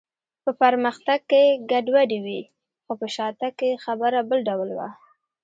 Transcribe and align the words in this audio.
په 0.43 0.51
پرمختګ 0.61 1.19
کې 1.31 1.43
ګډوډي 1.71 2.19
وي، 2.25 2.41
خو 2.83 2.93
په 2.99 3.07
شاتګ 3.15 3.53
کې 3.59 3.81
خبره 3.85 4.19
بل 4.29 4.39
ډول 4.49 4.69
وه. 4.77 4.89